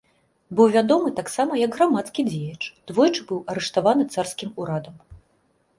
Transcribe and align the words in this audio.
Быў 0.59 0.71
вядомы 0.75 1.09
таксама 1.19 1.59
як 1.65 1.71
грамадскі 1.77 2.21
дзеяч, 2.31 2.61
двойчы 2.93 3.21
быў 3.33 3.39
арыштаваны 3.55 4.03
царскім 4.15 4.49
урадам. 4.65 4.95